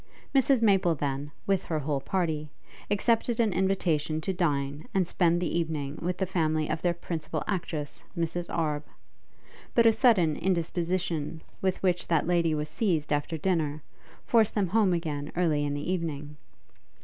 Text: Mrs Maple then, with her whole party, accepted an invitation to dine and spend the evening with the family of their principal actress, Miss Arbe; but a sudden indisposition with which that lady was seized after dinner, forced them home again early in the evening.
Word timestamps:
Mrs 0.33 0.63
Maple 0.63 0.95
then, 0.95 1.29
with 1.45 1.65
her 1.65 1.77
whole 1.77 2.01
party, 2.01 2.49
accepted 2.89 3.39
an 3.39 3.53
invitation 3.53 4.19
to 4.21 4.33
dine 4.33 4.87
and 4.95 5.05
spend 5.05 5.39
the 5.39 5.55
evening 5.59 5.99
with 6.01 6.17
the 6.17 6.25
family 6.25 6.67
of 6.71 6.81
their 6.81 6.95
principal 6.95 7.43
actress, 7.47 8.03
Miss 8.15 8.35
Arbe; 8.49 8.87
but 9.75 9.85
a 9.85 9.93
sudden 9.93 10.37
indisposition 10.37 11.43
with 11.61 11.83
which 11.83 12.07
that 12.07 12.25
lady 12.25 12.55
was 12.55 12.67
seized 12.67 13.13
after 13.13 13.37
dinner, 13.37 13.83
forced 14.25 14.55
them 14.55 14.69
home 14.69 14.91
again 14.91 15.31
early 15.35 15.63
in 15.63 15.75
the 15.75 15.91
evening. 15.93 16.35